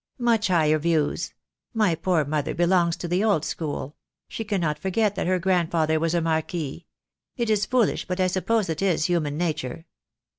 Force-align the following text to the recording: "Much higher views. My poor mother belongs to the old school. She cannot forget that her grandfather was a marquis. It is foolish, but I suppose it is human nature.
"Much 0.17 0.47
higher 0.47 0.79
views. 0.79 1.35
My 1.75 1.93
poor 1.93 2.25
mother 2.25 2.55
belongs 2.55 2.95
to 2.97 3.07
the 3.07 3.23
old 3.23 3.45
school. 3.45 3.95
She 4.27 4.43
cannot 4.43 4.79
forget 4.79 5.13
that 5.13 5.27
her 5.27 5.37
grandfather 5.37 5.99
was 5.99 6.15
a 6.15 6.21
marquis. 6.21 6.87
It 7.37 7.51
is 7.51 7.67
foolish, 7.67 8.07
but 8.07 8.19
I 8.19 8.25
suppose 8.25 8.67
it 8.67 8.81
is 8.81 9.05
human 9.05 9.37
nature. 9.37 9.85